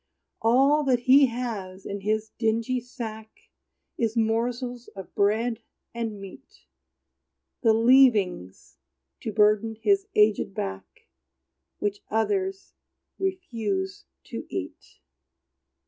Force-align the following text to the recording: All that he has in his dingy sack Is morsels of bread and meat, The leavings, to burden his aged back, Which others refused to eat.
All 0.41 0.83
that 0.85 1.01
he 1.01 1.27
has 1.27 1.85
in 1.85 2.01
his 2.01 2.31
dingy 2.39 2.79
sack 2.79 3.29
Is 3.99 4.17
morsels 4.17 4.87
of 4.95 5.13
bread 5.13 5.59
and 5.93 6.19
meat, 6.19 6.65
The 7.61 7.73
leavings, 7.73 8.79
to 9.19 9.31
burden 9.31 9.75
his 9.75 10.07
aged 10.15 10.55
back, 10.55 11.05
Which 11.77 12.01
others 12.09 12.73
refused 13.19 14.05
to 14.23 14.47
eat. 14.49 15.01